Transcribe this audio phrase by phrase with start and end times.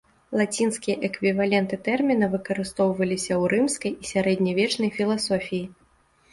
[0.41, 5.65] Лацінскія эквіваленты тэрміна выкарыстоўваліся ў рымскай і сярэднявечнай філасофіі.